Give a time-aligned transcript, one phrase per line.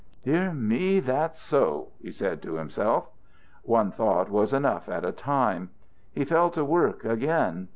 [0.23, 3.11] "Dear me, that's so," he said to himself.
[3.61, 5.69] One thought was enough at a time.
[6.11, 7.67] He fell to work again.